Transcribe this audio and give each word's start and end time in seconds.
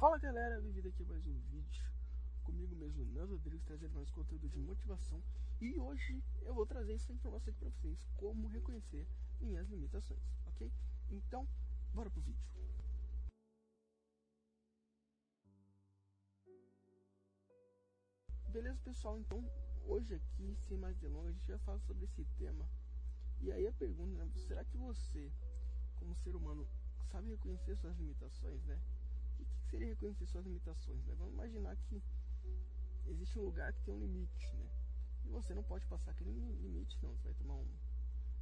Fala 0.00 0.18
galera, 0.18 0.58
bem-vindo 0.62 0.88
aqui 0.88 1.02
a 1.02 1.06
mais 1.08 1.26
um 1.26 1.38
vídeo 1.50 1.84
comigo 2.42 2.74
mesmo, 2.74 3.04
Nando 3.12 3.34
Rodrigues, 3.34 3.66
trazendo 3.66 3.92
mais 3.92 4.10
conteúdo 4.10 4.48
de 4.48 4.58
motivação 4.58 5.22
e 5.60 5.78
hoje 5.78 6.24
eu 6.40 6.54
vou 6.54 6.64
trazer 6.64 6.94
essa 6.94 7.12
informação 7.12 7.50
aqui 7.50 7.60
para 7.60 7.68
vocês, 7.68 8.02
como 8.16 8.48
reconhecer 8.48 9.06
minhas 9.42 9.68
limitações, 9.68 10.22
ok? 10.46 10.72
Então, 11.10 11.46
bora 11.92 12.08
pro 12.08 12.22
vídeo. 12.22 12.42
Beleza 18.48 18.80
pessoal, 18.82 19.18
então 19.18 19.44
hoje 19.84 20.14
aqui, 20.14 20.56
sem 20.60 20.78
mais 20.78 20.96
delongas, 20.96 21.34
a 21.34 21.38
gente 21.38 21.50
vai 21.50 21.58
falar 21.58 21.80
sobre 21.80 22.06
esse 22.06 22.24
tema 22.38 22.66
e 23.38 23.52
aí 23.52 23.66
a 23.66 23.72
pergunta, 23.74 24.24
né, 24.24 24.30
será 24.34 24.64
que 24.64 24.78
você, 24.78 25.30
como 25.96 26.16
ser 26.16 26.34
humano, 26.34 26.66
sabe 27.10 27.28
reconhecer 27.28 27.76
suas 27.76 27.98
limitações, 27.98 28.64
né? 28.64 28.80
O 29.42 29.60
que, 29.60 29.70
seria 29.70 29.88
reconhecer 29.88 30.26
suas 30.26 30.44
limitações? 30.44 31.04
Né? 31.06 31.14
Vamos 31.18 31.34
imaginar 31.34 31.76
que 31.76 32.02
existe 33.06 33.38
um 33.38 33.44
lugar 33.44 33.72
que 33.72 33.82
tem 33.82 33.94
um 33.94 34.00
limite, 34.00 34.54
né? 34.56 34.70
E 35.24 35.28
você 35.28 35.54
não 35.54 35.62
pode 35.62 35.86
passar 35.86 36.10
aquele 36.10 36.30
limite, 36.30 36.98
não. 37.02 37.16
Você 37.16 37.24
vai 37.24 37.34
tomar 37.34 37.54
um, 37.54 37.68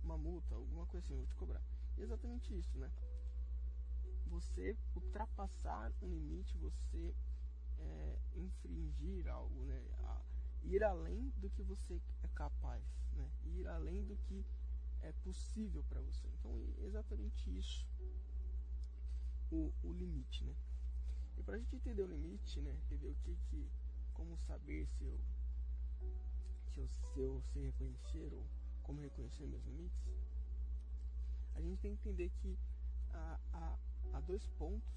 uma 0.03 0.17
multa, 0.17 0.55
alguma 0.55 0.87
coisa 0.87 1.05
assim, 1.05 1.17
vou 1.17 1.27
te 1.27 1.35
cobrar. 1.35 1.63
E 1.97 2.01
é 2.01 2.05
exatamente 2.05 2.57
isso, 2.57 2.79
né? 2.79 2.91
Você 4.27 4.77
ultrapassar 4.95 5.93
um 6.03 6.09
limite, 6.09 6.57
você 6.59 7.15
é, 7.79 8.19
infringir 8.37 9.29
algo, 9.29 9.65
né? 9.65 9.85
A, 9.99 10.23
ir 10.63 10.83
além 10.83 11.31
do 11.37 11.51
que 11.51 11.63
você 11.63 12.01
é 12.23 12.29
capaz, 12.29 12.85
né? 13.13 13.31
Ir 13.45 13.67
além 13.69 14.05
do 14.05 14.17
que 14.17 14.45
é 15.01 15.13
possível 15.13 15.85
para 15.85 16.01
você. 16.01 16.29
Então, 16.39 16.53
é 16.79 16.85
exatamente 16.85 17.57
isso. 17.57 17.87
O, 19.51 19.73
o 19.83 19.93
limite, 19.93 20.45
né? 20.45 20.55
E 21.39 21.43
para 21.43 21.55
a 21.55 21.59
gente 21.59 21.77
entender 21.77 22.03
o 22.03 22.07
limite, 22.07 22.61
né? 22.61 22.73
Entender 22.85 23.09
o 23.09 23.15
que 23.15 23.37
que, 23.49 23.71
como 24.13 24.37
saber 24.39 24.87
se 24.89 25.05
eu, 25.05 25.21
se 26.73 26.81
eu, 26.81 26.89
se 26.89 27.21
eu 27.21 27.43
sei 27.53 27.67
reconhecer 27.67 28.35
ou 28.35 28.45
como 28.83 29.01
reconhecer 29.01 29.47
meus 29.47 29.65
limites, 29.65 30.09
a 31.55 31.61
gente 31.61 31.81
tem 31.81 31.95
que 31.95 32.09
entender 32.09 32.31
que 32.41 32.59
há, 33.11 33.41
há, 33.53 33.79
há 34.15 34.21
dois 34.21 34.47
pontos 34.59 34.89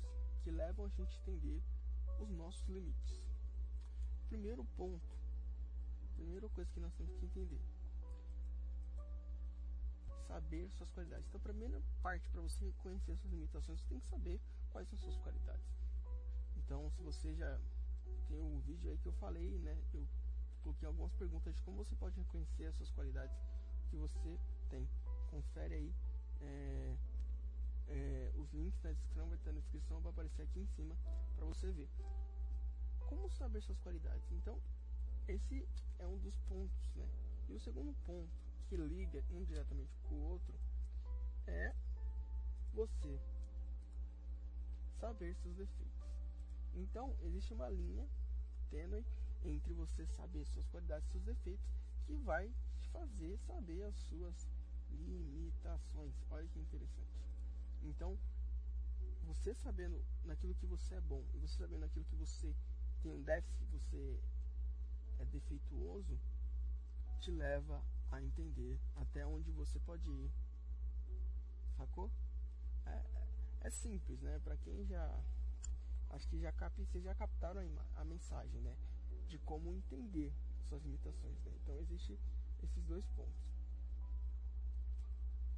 que 0.43 0.49
levam 0.49 0.85
a 0.85 0.89
gente 0.89 1.15
a 1.15 1.21
entender 1.21 1.61
os 2.19 2.29
nossos 2.31 2.67
limites. 2.67 3.21
Primeiro 4.27 4.63
ponto, 4.77 5.17
primeira 6.15 6.49
coisa 6.49 6.71
que 6.71 6.79
nós 6.79 6.93
temos 6.95 7.13
que 7.15 7.25
entender, 7.25 7.61
saber 10.27 10.71
suas 10.71 10.89
qualidades. 10.91 11.27
Então, 11.27 11.39
a 11.39 11.43
primeira 11.43 11.81
parte 12.01 12.27
para 12.29 12.41
você 12.41 12.65
reconhecer 12.65 13.15
suas 13.17 13.31
limitações, 13.31 13.79
você 13.79 13.87
tem 13.89 13.99
que 13.99 14.07
saber 14.07 14.39
quais 14.71 14.87
são 14.87 14.97
suas 14.97 15.17
qualidades. 15.17 15.80
Então, 16.65 16.89
se 16.91 17.01
você 17.01 17.33
já 17.35 17.59
tem 18.27 18.39
um 18.39 18.59
vídeo 18.61 18.89
aí 18.89 18.97
que 18.97 19.07
eu 19.07 19.13
falei, 19.13 19.57
né? 19.59 19.77
Eu 19.93 20.07
coloquei 20.63 20.87
algumas 20.87 21.13
perguntas 21.13 21.53
de 21.53 21.61
como 21.61 21.77
você 21.77 21.95
pode 21.95 22.17
reconhecer 22.17 22.65
as 22.65 22.75
suas 22.75 22.91
qualidades 22.91 23.35
que 23.89 23.97
você 23.97 24.39
tem. 24.69 24.87
Confere 25.29 25.75
aí. 25.75 25.95
É, 26.41 26.97
é, 27.87 28.31
os 28.35 28.51
links 28.53 28.81
na 28.83 28.91
descrição 28.91 29.27
vai 29.27 29.37
estar 29.37 29.51
na 29.51 29.59
descrição, 29.59 30.01
vai 30.01 30.11
aparecer 30.11 30.43
aqui 30.43 30.59
em 30.59 30.67
cima 30.67 30.95
para 31.35 31.45
você 31.45 31.71
ver. 31.71 31.89
Como 33.07 33.29
saber 33.31 33.61
suas 33.61 33.79
qualidades? 33.79 34.31
Então, 34.31 34.57
esse 35.27 35.67
é 35.99 36.07
um 36.07 36.17
dos 36.19 36.37
pontos, 36.41 36.95
né? 36.95 37.07
E 37.49 37.53
o 37.53 37.59
segundo 37.59 37.93
ponto 38.05 38.31
que 38.69 38.77
liga 38.77 39.23
um 39.31 39.43
diretamente 39.43 39.93
com 40.03 40.15
o 40.15 40.23
outro 40.29 40.57
é 41.47 41.75
você 42.73 43.19
saber 44.99 45.35
seus 45.35 45.57
defeitos. 45.57 46.10
Então, 46.73 47.15
existe 47.21 47.53
uma 47.53 47.69
linha 47.69 48.07
tênue 48.69 49.05
entre 49.43 49.73
você 49.73 50.05
saber 50.05 50.45
suas 50.45 50.67
qualidades 50.67 51.07
e 51.07 51.11
seus 51.11 51.23
defeitos 51.23 51.65
que 52.05 52.15
vai 52.17 52.51
te 52.79 52.89
fazer 52.89 53.37
saber 53.39 53.83
as 53.83 53.95
suas 53.95 54.47
limitações. 54.89 56.13
Olha 56.29 56.47
que 56.47 56.59
interessante. 56.59 57.19
Então, 57.83 58.17
você 59.23 59.53
sabendo 59.53 60.03
naquilo 60.23 60.55
que 60.55 60.65
você 60.65 60.95
é 60.95 61.01
bom 61.01 61.23
e 61.33 61.39
você 61.39 61.57
sabendo 61.57 61.81
naquilo 61.81 62.05
que 62.05 62.15
você 62.15 62.55
tem 63.01 63.11
um 63.11 63.21
déficit, 63.23 63.65
você 63.65 64.19
é 65.19 65.25
defeituoso, 65.25 66.19
te 67.19 67.31
leva 67.31 67.83
a 68.11 68.21
entender 68.21 68.79
até 68.95 69.25
onde 69.25 69.51
você 69.51 69.79
pode 69.79 70.09
ir. 70.09 70.31
Sacou? 71.77 72.11
É, 72.85 72.89
é, 72.89 73.27
é 73.61 73.69
simples, 73.69 74.21
né? 74.21 74.39
Para 74.39 74.57
quem 74.57 74.85
já 74.85 75.23
acho 76.11 76.27
que 76.27 76.39
já 76.39 76.51
cap, 76.51 76.75
vocês 76.77 77.03
já 77.03 77.15
captaram 77.15 77.61
a, 77.61 78.01
a, 78.01 78.05
mensagem, 78.05 78.59
né? 78.61 78.75
De 79.27 79.37
como 79.39 79.73
entender 79.73 80.33
suas 80.67 80.83
limitações, 80.83 81.37
né? 81.43 81.51
Então 81.61 81.77
existe 81.79 82.19
esses 82.63 82.83
dois 82.85 83.05
pontos 83.09 83.51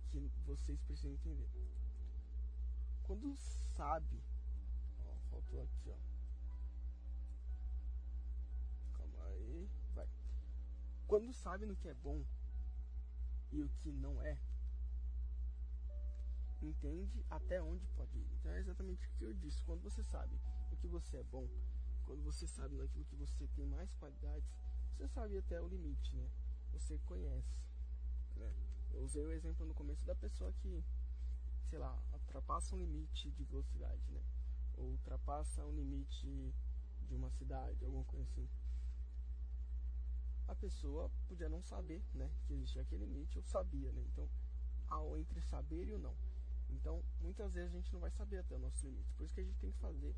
que 0.09 0.19
vocês 0.45 0.79
precisam 0.81 1.11
entender. 1.11 1.49
Quando 3.03 3.35
sabe, 3.35 4.23
ó, 4.99 5.15
faltou 5.29 5.61
aqui, 5.61 5.89
ó. 5.89 5.97
Calma 8.97 9.25
aí, 9.25 9.69
vai. 9.93 10.07
Quando 11.07 11.33
sabe 11.33 11.65
no 11.65 11.75
que 11.75 11.89
é 11.89 11.93
bom 11.95 12.23
e 13.51 13.61
o 13.61 13.69
que 13.79 13.91
não 13.91 14.21
é, 14.21 14.37
entende 16.65 17.25
até 17.29 17.61
onde 17.61 17.85
pode 17.87 18.17
ir. 18.17 18.27
Então 18.33 18.51
é 18.51 18.59
exatamente 18.59 19.05
o 19.07 19.11
que 19.11 19.25
eu 19.25 19.33
disse. 19.33 19.63
Quando 19.63 19.81
você 19.81 20.03
sabe 20.03 20.39
o 20.71 20.75
que 20.77 20.87
você 20.87 21.17
é 21.17 21.23
bom, 21.23 21.47
quando 22.05 22.21
você 22.23 22.47
sabe 22.47 22.75
naquilo 22.75 23.05
que 23.05 23.15
você 23.15 23.47
tem 23.49 23.65
mais 23.65 23.93
qualidades, 23.95 24.49
você 24.91 25.07
sabe 25.07 25.37
até 25.37 25.61
o 25.61 25.67
limite, 25.67 26.15
né? 26.15 26.29
Você 26.71 26.97
conhece. 26.99 27.63
Né? 28.35 28.53
Eu 28.91 29.03
usei 29.03 29.25
o 29.25 29.31
exemplo 29.31 29.65
no 29.65 29.73
começo 29.73 30.05
da 30.05 30.15
pessoa 30.15 30.51
que, 30.53 30.83
sei 31.69 31.79
lá, 31.79 31.99
ultrapassa 32.13 32.75
um 32.75 32.79
limite 32.79 33.31
de 33.31 33.43
velocidade, 33.43 34.11
né? 34.11 34.23
Ou 34.75 34.91
ultrapassa 34.91 35.65
um 35.65 35.71
limite 35.71 36.53
de 37.01 37.15
uma 37.15 37.29
cidade, 37.31 37.83
alguma 37.85 38.03
coisa 38.05 38.23
assim. 38.25 38.47
A 40.47 40.55
pessoa 40.55 41.09
podia 41.27 41.49
não 41.49 41.61
saber, 41.63 42.03
né, 42.13 42.29
que 42.45 42.53
existia 42.53 42.81
aquele 42.81 43.05
limite, 43.05 43.37
ou 43.37 43.43
sabia, 43.43 43.91
né? 43.91 44.03
Então, 44.09 44.29
ao 44.87 45.17
entre 45.17 45.41
saber 45.41 45.87
e 45.87 45.93
o 45.93 45.99
não. 45.99 46.15
Então, 46.73 47.03
muitas 47.21 47.53
vezes 47.53 47.73
a 47.73 47.77
gente 47.77 47.93
não 47.93 47.99
vai 47.99 48.11
saber 48.11 48.39
até 48.39 48.55
o 48.55 48.59
nosso 48.59 48.85
limite. 48.85 49.13
Por 49.13 49.25
isso 49.25 49.33
que 49.33 49.41
a 49.41 49.43
gente 49.43 49.59
tem 49.59 49.71
que 49.71 49.79
fazer 49.79 50.15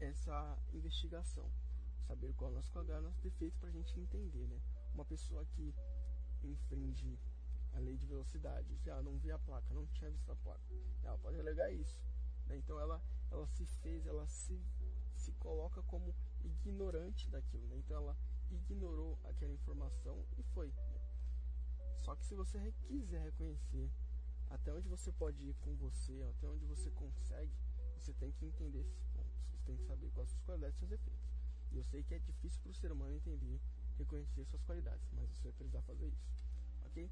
essa 0.00 0.58
investigação. 0.72 1.50
Saber 2.06 2.32
qual 2.34 2.50
é 2.50 2.52
o 2.52 2.56
nosso 2.56 2.70
quadrado, 2.70 3.02
nosso 3.02 3.22
defeito, 3.22 3.58
para 3.58 3.68
a 3.68 3.72
gente 3.72 3.98
entender, 3.98 4.46
né? 4.48 4.60
Uma 4.94 5.04
pessoa 5.04 5.44
que 5.46 5.74
infringe 6.42 7.18
a 7.72 7.78
lei 7.78 7.96
de 7.96 8.06
velocidade, 8.06 8.76
já 8.84 9.02
não 9.02 9.18
via 9.18 9.36
a 9.36 9.38
placa, 9.38 9.72
não 9.72 9.86
tinha 9.86 10.10
visto 10.10 10.30
a 10.30 10.36
placa, 10.36 10.62
ela 11.02 11.16
pode 11.18 11.40
alegar 11.40 11.72
isso. 11.72 11.98
Né? 12.46 12.58
Então, 12.58 12.78
ela, 12.78 13.02
ela 13.30 13.46
se 13.46 13.64
fez, 13.64 14.06
ela 14.06 14.26
se, 14.26 14.60
se 15.14 15.32
coloca 15.34 15.82
como 15.84 16.14
ignorante 16.44 17.30
daquilo, 17.30 17.66
né? 17.68 17.78
Então, 17.78 17.96
ela 17.96 18.16
ignorou 18.50 19.18
aquela 19.24 19.54
informação 19.54 20.26
e 20.36 20.42
foi. 20.42 20.68
Né? 20.68 21.00
Só 22.00 22.14
que 22.16 22.26
se 22.26 22.34
você 22.34 22.72
quiser 22.86 23.22
reconhecer 23.22 23.90
até 24.52 24.72
onde 24.72 24.86
você 24.86 25.10
pode 25.12 25.42
ir 25.42 25.54
com 25.54 25.74
você, 25.76 26.22
até 26.30 26.46
onde 26.46 26.64
você 26.66 26.90
consegue, 26.90 27.52
você 27.96 28.12
tem 28.12 28.30
que 28.32 28.44
entender 28.44 28.80
esses 28.80 29.04
pontos. 29.06 29.32
Você 29.50 29.64
tem 29.64 29.76
que 29.76 29.84
saber 29.84 30.10
quais 30.10 30.28
são 30.28 30.36
suas 30.36 30.44
qualidades 30.44 30.76
e 30.76 30.78
seus 30.80 30.90
defeitos. 30.90 31.28
E 31.70 31.76
eu 31.78 31.84
sei 31.84 32.02
que 32.02 32.14
é 32.14 32.18
difícil 32.18 32.60
para 32.60 32.70
o 32.70 32.74
ser 32.74 32.92
humano 32.92 33.14
entender, 33.14 33.60
reconhecer 33.96 34.44
suas 34.44 34.62
qualidades, 34.62 35.08
mas 35.12 35.30
você 35.30 35.42
vai 35.44 35.52
precisar 35.52 35.82
fazer 35.82 36.06
isso. 36.06 36.44
Ok? 36.84 37.10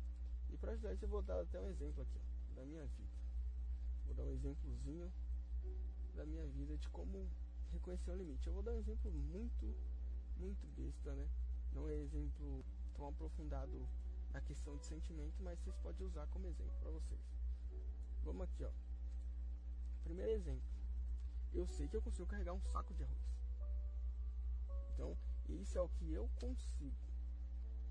E 0.51 0.57
para 0.59 0.73
ajudar 0.73 0.93
isso, 0.93 1.05
eu 1.05 1.09
vou 1.09 1.23
dar 1.23 1.41
até 1.41 1.59
um 1.59 1.69
exemplo 1.69 2.03
aqui, 2.03 2.19
ó, 2.19 2.55
da 2.55 2.67
minha 2.67 2.85
vida. 2.85 3.19
Vou 4.05 4.15
dar 4.15 4.25
um 4.25 4.31
exemplozinho 4.31 5.11
da 6.15 6.27
minha 6.27 6.47
vida 6.49 6.77
de 6.77 6.89
como 6.91 7.27
reconhecer 7.73 8.11
o 8.11 8.17
limite. 8.17 8.47
Eu 8.47 8.53
vou 8.53 8.63
dar 8.63 8.73
um 8.73 8.79
exemplo 8.79 9.11
muito, 9.11 9.75
muito 10.37 10.67
besta, 10.77 11.15
né? 11.15 11.27
Não 11.73 11.89
é 11.89 11.95
exemplo 11.95 12.65
tão 12.95 13.09
aprofundado 13.09 13.89
na 14.33 14.41
questão 14.41 14.77
de 14.77 14.87
sentimento, 14.87 15.43
mas 15.43 15.59
vocês 15.61 15.77
podem 15.77 16.07
usar 16.07 16.27
como 16.29 16.47
exemplo 16.47 16.75
para 16.81 16.91
vocês. 16.91 17.21
Vamos 18.23 18.43
aqui, 18.43 18.65
ó. 18.65 18.71
Primeiro 20.05 20.33
exemplo. 20.33 20.69
Eu 21.53 21.67
sei 21.67 21.89
que 21.89 21.97
eu 21.97 22.03
consigo 22.03 22.29
carregar 22.29 22.53
um 22.53 22.61
saco 22.61 22.95
de 22.95 23.03
arroz. 23.03 23.19
Então, 24.95 25.17
isso 25.49 25.77
é 25.77 25.81
o 25.81 25.89
que 25.89 26.13
eu 26.13 26.29
consigo. 26.37 26.97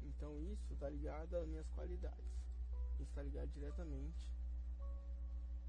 Então, 0.02 0.40
isso 0.42 0.74
está 0.74 0.90
ligado 0.90 1.36
às 1.36 1.48
minhas 1.48 1.68
qualidades. 1.70 2.26
Isso 2.94 3.10
está 3.10 3.22
ligado 3.22 3.50
diretamente 3.52 4.32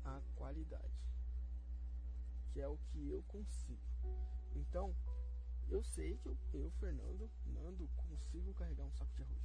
à 0.04 0.20
qualidade. 0.36 0.92
Que 2.52 2.60
é 2.60 2.68
o 2.68 2.78
que 2.78 3.10
eu 3.10 3.22
consigo. 3.24 3.80
Então, 4.54 4.94
eu 5.68 5.82
sei 5.82 6.16
que 6.18 6.26
eu, 6.26 6.36
eu 6.52 6.70
Fernando, 6.72 7.30
Nando, 7.46 7.88
consigo 7.96 8.54
carregar 8.54 8.84
um 8.84 8.92
saco 8.92 9.14
de 9.14 9.22
arroz. 9.22 9.42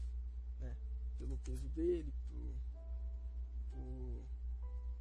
Né? 0.60 0.76
Pelo 1.18 1.38
peso 1.40 1.68
dele, 1.70 2.14
por, 2.28 2.56
por 3.72 4.26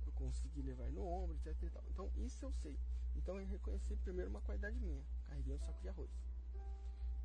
eu 0.07 0.13
conseguir 0.13 0.63
levar 0.63 0.91
no 0.91 1.07
ombro, 1.07 1.37
etc. 1.37 1.83
Então 1.91 2.11
isso 2.17 2.45
eu 2.45 2.53
sei. 2.53 2.79
Então 3.17 3.41
eu 3.41 3.47
reconheci 3.47 3.97
primeiro 3.97 4.31
uma 4.31 4.41
qualidade 4.41 4.79
minha, 4.81 5.05
carreguei 5.25 5.55
um 5.55 5.61
saco 5.61 5.81
de 5.81 5.89
arroz. 5.89 6.11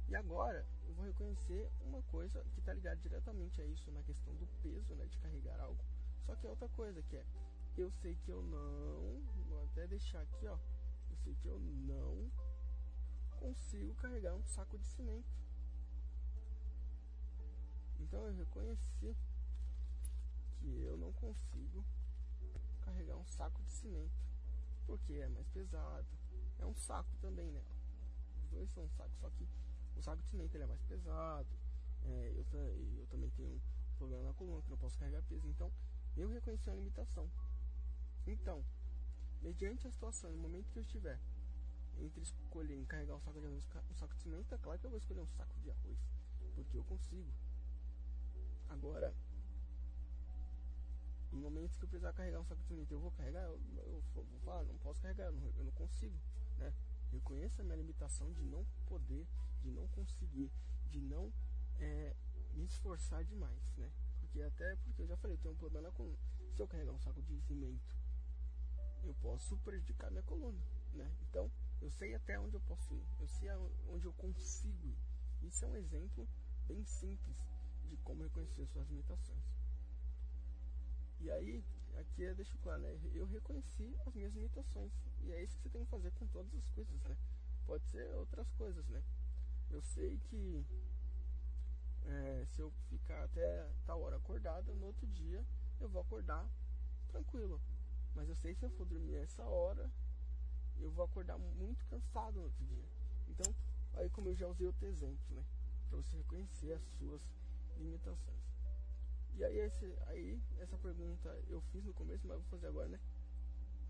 E 0.07 0.15
agora 0.15 0.65
eu 0.87 0.93
vou 0.95 1.05
reconhecer 1.05 1.71
uma 1.81 2.01
coisa 2.03 2.43
que 2.53 2.59
está 2.59 2.73
ligada 2.73 2.97
diretamente 2.97 3.61
a 3.61 3.65
isso, 3.65 3.91
na 3.91 4.01
questão 4.03 4.33
do 4.35 4.47
peso, 4.61 4.95
né, 4.95 5.05
de 5.05 5.17
carregar 5.19 5.59
algo. 5.59 5.83
Só 6.25 6.35
que 6.35 6.47
é 6.47 6.49
outra 6.49 6.67
coisa, 6.69 7.01
que 7.03 7.15
é, 7.15 7.25
eu 7.77 7.91
sei 7.91 8.15
que 8.15 8.31
eu 8.31 8.41
não, 8.41 9.21
vou 9.47 9.63
até 9.65 9.85
deixar 9.87 10.21
aqui, 10.21 10.47
ó, 10.47 10.57
eu 11.11 11.17
sei 11.17 11.35
que 11.35 11.47
eu 11.47 11.59
não 11.59 12.31
consigo 13.39 13.93
carregar 13.95 14.35
um 14.35 14.43
saco 14.43 14.77
de 14.77 14.87
cimento. 14.87 15.29
Então 17.99 18.25
eu 18.25 18.35
reconheci 18.35 19.15
que 20.59 20.83
eu 20.83 20.97
não 20.97 21.11
consigo 21.13 21.85
carregar 22.81 23.15
um 23.17 23.25
saco 23.25 23.61
de 23.63 23.71
cimento, 23.71 24.11
porque 24.85 25.13
é 25.13 25.27
mais 25.27 25.47
pesado. 25.49 26.07
É 26.57 26.65
um 26.65 26.75
saco 26.75 27.15
também, 27.17 27.51
né? 27.51 27.63
Os 28.43 28.49
dois 28.49 28.69
são 28.71 28.83
um 28.83 28.89
saco, 28.89 29.11
só 29.19 29.29
que 29.29 29.47
o 29.95 30.01
saco 30.01 30.21
de 30.21 30.29
cimento 30.29 30.55
é 30.55 30.65
mais 30.65 30.81
pesado. 30.83 31.47
É, 32.03 32.33
eu, 32.35 32.45
eu 32.97 33.07
também 33.07 33.29
tenho 33.31 33.49
um 33.49 33.59
problema 33.97 34.23
na 34.23 34.33
coluna 34.33 34.61
que 34.61 34.69
não 34.69 34.77
posso 34.77 34.97
carregar 34.97 35.21
peso. 35.23 35.47
Então 35.47 35.71
eu 36.17 36.29
reconheci 36.29 36.69
a 36.69 36.73
limitação. 36.73 37.29
Então, 38.25 38.63
mediante 39.41 39.87
a 39.87 39.91
situação, 39.91 40.31
no 40.31 40.37
momento 40.37 40.69
que 40.71 40.79
eu 40.79 40.83
estiver 40.83 41.19
entre 41.97 42.21
escolher 42.21 42.77
em 42.77 42.85
carregar 42.85 43.15
um 43.15 43.21
saco 43.21 43.39
de 43.39 43.47
arroz 43.47 43.65
um 43.91 43.95
saco 43.95 44.15
de 44.15 44.21
cimento, 44.21 44.53
é 44.53 44.57
claro 44.57 44.79
que 44.79 44.85
eu 44.85 44.89
vou 44.89 44.99
escolher 44.99 45.21
um 45.21 45.27
saco 45.27 45.59
de 45.59 45.69
arroz, 45.69 45.99
porque 46.55 46.77
eu 46.77 46.83
consigo. 46.85 47.31
Agora, 48.79 49.13
em 51.33 51.35
momentos 51.35 51.75
que 51.75 51.83
eu 51.83 51.89
precisar 51.89 52.13
carregar 52.13 52.39
um 52.39 52.45
saco 52.45 52.61
de 52.61 52.67
cimento, 52.67 52.93
eu 52.93 52.99
vou 52.99 53.11
carregar, 53.11 53.43
eu, 53.43 53.59
eu 53.75 54.03
vou 54.13 54.39
falar, 54.39 54.63
não 54.63 54.77
posso 54.77 55.01
carregar, 55.01 55.25
eu 55.25 55.33
não, 55.33 55.53
eu 55.57 55.65
não 55.65 55.71
consigo, 55.73 56.17
né? 56.57 56.73
Reconheça 57.11 57.61
a 57.61 57.65
minha 57.65 57.75
limitação 57.75 58.31
de 58.31 58.41
não 58.41 58.65
poder, 58.85 59.27
de 59.61 59.69
não 59.69 59.85
conseguir, 59.89 60.49
de 60.89 61.01
não 61.01 61.29
é, 61.77 62.15
me 62.53 62.63
esforçar 62.63 63.25
demais, 63.25 63.75
né? 63.75 63.91
Porque 64.21 64.41
até 64.41 64.75
porque 64.77 65.01
eu 65.01 65.07
já 65.07 65.17
falei, 65.17 65.35
eu 65.35 65.41
tenho 65.41 65.55
um 65.55 65.57
problema 65.57 65.91
com 65.91 66.15
se 66.55 66.61
eu 66.61 66.67
carregar 66.67 66.93
um 66.93 66.99
saco 66.99 67.21
de 67.21 67.41
cimento, 67.41 67.97
eu 69.03 69.13
posso 69.15 69.57
prejudicar 69.57 70.09
minha 70.09 70.23
coluna, 70.23 70.63
né? 70.93 71.13
Então, 71.23 71.51
eu 71.81 71.91
sei 71.91 72.15
até 72.15 72.39
onde 72.39 72.55
eu 72.55 72.61
posso 72.61 72.95
ir, 72.95 73.05
eu 73.19 73.27
sei 73.27 73.49
onde 73.89 74.05
eu 74.05 74.13
consigo 74.13 74.87
ir. 74.87 74.97
Isso 75.41 75.65
é 75.65 75.67
um 75.67 75.75
exemplo 75.75 76.25
bem 76.65 76.85
simples 76.85 77.58
de 77.89 77.97
como 77.97 78.23
reconhecer 78.23 78.65
suas 78.67 78.87
limitações. 78.87 79.43
E 81.19 81.29
aí, 81.31 81.63
aqui 81.97 82.23
eu 82.23 82.35
deixo 82.35 82.57
claro, 82.59 82.81
né? 82.81 82.97
Eu 83.13 83.25
reconheci 83.25 83.93
as 84.05 84.13
minhas 84.13 84.33
limitações. 84.33 84.91
E 85.21 85.31
é 85.31 85.43
isso 85.43 85.57
que 85.57 85.63
você 85.63 85.69
tem 85.69 85.83
que 85.83 85.91
fazer 85.91 86.11
com 86.11 86.27
todas 86.27 86.53
as 86.55 86.69
coisas, 86.69 87.01
né? 87.03 87.17
Pode 87.65 87.85
ser 87.87 88.15
outras 88.15 88.49
coisas, 88.51 88.87
né? 88.87 89.03
Eu 89.69 89.81
sei 89.81 90.17
que 90.29 90.65
é, 92.05 92.45
se 92.45 92.61
eu 92.61 92.71
ficar 92.89 93.23
até 93.23 93.69
tal 93.85 94.01
hora 94.01 94.15
acordado, 94.15 94.73
no 94.75 94.87
outro 94.87 95.05
dia 95.07 95.45
eu 95.79 95.89
vou 95.89 96.01
acordar 96.01 96.49
tranquilo. 97.07 97.61
Mas 98.15 98.29
eu 98.29 98.35
sei 98.35 98.53
que 98.53 98.59
se 98.59 98.65
eu 98.65 98.71
for 98.71 98.85
dormir 98.85 99.15
essa 99.15 99.43
hora, 99.43 99.91
eu 100.77 100.91
vou 100.91 101.05
acordar 101.05 101.37
muito 101.37 101.85
cansado 101.85 102.37
no 102.37 102.45
outro 102.45 102.65
dia. 102.65 102.85
Então, 103.27 103.53
aí 103.93 104.09
como 104.09 104.29
eu 104.29 104.35
já 104.35 104.47
usei 104.47 104.67
outro 104.67 104.87
exemplo, 104.87 105.35
né? 105.35 105.43
Para 105.89 105.97
você 105.97 106.17
reconhecer 106.17 106.73
as 106.73 106.83
suas 106.97 107.21
limitações. 107.79 108.39
E 109.35 109.43
aí, 109.43 109.57
esse, 109.59 109.85
aí, 110.07 110.41
essa 110.57 110.77
pergunta 110.77 111.29
eu 111.47 111.61
fiz 111.71 111.83
no 111.85 111.93
começo, 111.93 112.27
mas 112.27 112.37
vou 112.37 112.49
fazer 112.49 112.67
agora, 112.67 112.89
né? 112.89 112.99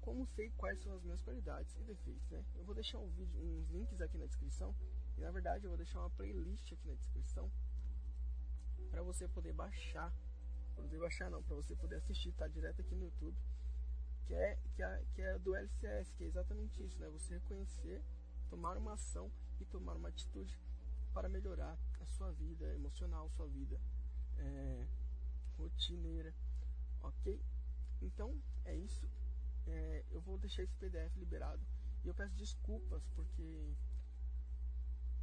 Como 0.02 0.26
sei 0.28 0.50
quais 0.52 0.82
são 0.82 0.94
as 0.94 1.04
minhas 1.04 1.22
qualidades 1.22 1.76
e 1.76 1.84
defeitos, 1.84 2.30
né? 2.30 2.46
Eu 2.56 2.64
vou 2.66 2.76
deixar 2.76 3.00
um 3.00 3.10
vídeo, 3.10 3.40
uns 3.42 3.70
links 3.70 4.00
aqui 4.00 4.18
na 4.18 4.26
descrição. 4.26 4.76
E 5.18 5.22
na 5.22 5.32
verdade 5.32 5.66
eu 5.66 5.70
vou 5.70 5.78
deixar 5.78 6.00
uma 6.00 6.10
playlist 6.12 6.72
aqui 6.72 6.88
na 6.88 6.94
descrição 6.94 7.52
para 8.92 9.02
você 9.02 9.28
poder 9.28 9.54
baixar. 9.54 10.14
Poder 10.76 11.00
baixar 11.00 11.30
não, 11.30 11.44
para 11.44 11.56
você 11.56 11.76
poder 11.76 11.96
assistir, 11.96 12.32
tá 12.34 12.48
direto 12.48 12.82
aqui 12.82 12.96
no 12.96 13.06
YouTube. 13.06 13.38
Que 14.26 14.36
é, 14.36 14.56
que, 14.76 14.84
é, 14.84 15.06
que 15.16 15.22
é 15.22 15.40
do 15.40 15.56
LCS, 15.56 16.12
que 16.14 16.24
é 16.24 16.28
exatamente 16.28 16.84
isso, 16.84 17.00
né? 17.00 17.10
Você 17.10 17.34
reconhecer, 17.34 18.04
tomar 18.50 18.78
uma 18.78 18.94
ação 18.94 19.32
e 19.60 19.66
tomar 19.66 19.96
uma 19.96 20.10
atitude 20.10 20.58
para 21.14 21.30
melhorar 21.30 21.78
a 22.00 22.06
sua 22.06 22.32
vida 22.34 22.74
emocional, 22.74 23.30
sua 23.30 23.48
vida 23.48 23.80
é, 24.38 24.88
rotineira, 25.58 26.34
ok? 27.02 27.42
Então 28.02 28.42
é 28.66 28.76
isso. 28.76 29.10
É, 29.68 30.06
eu 30.10 30.22
vou 30.22 30.38
deixar 30.38 30.64
esse 30.64 30.76
PDF 30.78 31.16
liberado 31.18 31.64
e 32.04 32.08
eu 32.08 32.14
peço 32.14 32.36
desculpas 32.36 33.06
porque 33.10 33.76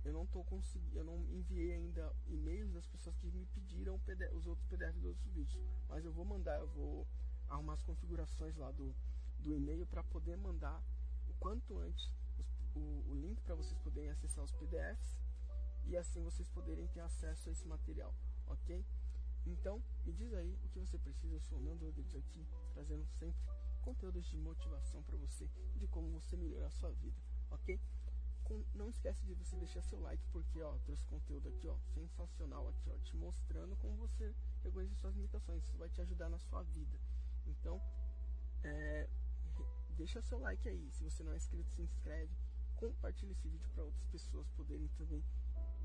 eu 0.04 0.12
não 0.12 0.26
tô 0.26 0.44
conseguindo, 0.44 0.98
eu 0.98 1.04
não 1.04 1.18
enviei 1.32 1.72
ainda 1.72 2.14
e-mails 2.28 2.72
das 2.72 2.86
pessoas 2.86 3.16
que 3.16 3.26
me 3.26 3.44
pediram 3.46 3.98
PDF, 4.00 4.32
os 4.34 4.46
outros 4.46 4.66
PDFs 4.68 4.94
dos 4.94 5.04
outros 5.04 5.32
vídeos, 5.32 5.68
mas 5.88 6.04
eu 6.04 6.12
vou 6.12 6.24
mandar, 6.24 6.60
eu 6.60 6.68
vou 6.68 7.06
arrumar 7.48 7.74
as 7.74 7.82
configurações 7.82 8.56
lá 8.56 8.70
do, 8.70 8.94
do 9.40 9.52
e-mail 9.52 9.86
para 9.86 10.04
poder 10.04 10.36
mandar 10.36 10.80
o 11.28 11.34
quanto 11.40 11.78
antes 11.78 12.12
os, 12.38 12.46
o, 12.76 13.04
o 13.08 13.14
link 13.16 13.40
para 13.42 13.54
vocês 13.56 13.78
poderem 13.80 14.10
acessar 14.10 14.44
os 14.44 14.52
PDFs 14.52 15.16
e 15.86 15.96
assim 15.96 16.22
vocês 16.22 16.48
poderem 16.48 16.86
ter 16.88 17.00
acesso 17.00 17.48
a 17.48 17.52
esse 17.52 17.66
material, 17.66 18.14
ok? 18.46 18.84
Então, 19.46 19.82
me 20.04 20.12
diz 20.12 20.32
aí 20.34 20.58
o 20.64 20.68
que 20.68 20.80
você 20.80 20.98
precisa. 20.98 21.34
Eu 21.34 21.40
sou 21.40 21.58
o 21.58 21.62
Nando 21.62 21.84
Rodrigues 21.84 22.14
aqui, 22.16 22.44
trazendo 22.72 23.06
sempre 23.06 23.40
conteúdos 23.82 24.26
de 24.26 24.36
motivação 24.36 25.02
para 25.04 25.16
você 25.16 25.48
de 25.76 25.86
como 25.86 26.10
você 26.10 26.36
melhorar 26.36 26.66
a 26.66 26.72
sua 26.72 26.90
vida, 26.90 27.16
ok? 27.50 27.80
Com, 28.42 28.64
não 28.74 28.88
esquece 28.88 29.24
de 29.24 29.34
você 29.34 29.56
deixar 29.56 29.82
seu 29.82 30.00
like, 30.00 30.24
porque 30.32 30.60
ó, 30.62 30.76
trouxe 30.78 31.04
conteúdo 31.06 31.48
aqui, 31.48 31.68
ó, 31.68 31.78
sensacional 31.94 32.68
aqui, 32.68 32.90
ó, 32.90 32.98
te 32.98 33.16
mostrando 33.16 33.76
como 33.76 33.96
você 33.96 34.34
reconhece 34.64 34.96
suas 34.96 35.14
limitações. 35.14 35.64
Isso 35.64 35.76
vai 35.76 35.88
te 35.88 36.00
ajudar 36.00 36.28
na 36.28 36.38
sua 36.38 36.62
vida. 36.64 36.98
Então, 37.46 37.80
é, 38.64 39.08
deixa 39.96 40.20
seu 40.22 40.38
like 40.40 40.68
aí. 40.68 40.90
Se 40.92 41.04
você 41.04 41.22
não 41.22 41.32
é 41.32 41.36
inscrito, 41.36 41.70
se 41.70 41.82
inscreve. 41.82 42.34
Compartilhe 42.76 43.32
esse 43.32 43.48
vídeo 43.48 43.68
para 43.70 43.84
outras 43.84 44.06
pessoas 44.08 44.48
poderem 44.50 44.88
também 44.98 45.24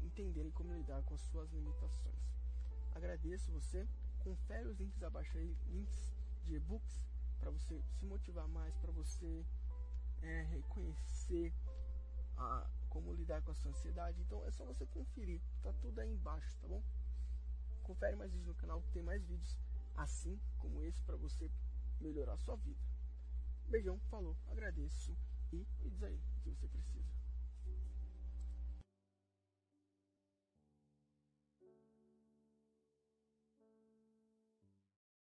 entenderem 0.03 0.51
como 0.51 0.73
lidar 0.73 1.03
com 1.03 1.13
as 1.13 1.21
suas 1.21 1.51
limitações. 1.51 2.41
Agradeço 2.93 3.51
você. 3.51 3.87
Confere 4.19 4.67
os 4.67 4.79
links 4.79 5.01
abaixo 5.01 5.37
aí, 5.37 5.57
links 5.67 6.13
de 6.43 6.55
e-books 6.55 7.07
para 7.39 7.49
você 7.49 7.81
se 7.81 8.05
motivar 8.05 8.47
mais, 8.47 8.77
para 8.77 8.91
você 8.91 9.43
é, 10.21 10.43
reconhecer 10.43 11.51
a, 12.37 12.69
como 12.89 13.13
lidar 13.13 13.41
com 13.41 13.51
a 13.51 13.55
sua 13.55 13.71
ansiedade. 13.71 14.21
Então 14.21 14.45
é 14.45 14.51
só 14.51 14.63
você 14.63 14.85
conferir, 14.85 15.41
tá 15.63 15.73
tudo 15.81 15.99
aí 15.99 16.11
embaixo, 16.11 16.55
tá 16.59 16.67
bom? 16.67 16.83
Confere 17.83 18.15
mais 18.15 18.31
vídeos 18.31 18.47
no 18.47 18.55
canal, 18.55 18.83
tem 18.93 19.01
mais 19.01 19.25
vídeos 19.25 19.57
assim 19.95 20.39
como 20.59 20.83
esse 20.83 21.01
para 21.01 21.17
você 21.17 21.49
melhorar 21.99 22.33
a 22.33 22.37
sua 22.37 22.55
vida. 22.57 22.79
Beijão, 23.67 23.99
falou, 24.09 24.37
agradeço 24.47 25.17
e 25.51 25.57
me 25.57 25.89
diz 25.89 26.03
aí 26.03 26.21
o 26.37 26.41
que 26.41 26.49
você 26.49 26.67
precisa. 26.67 27.20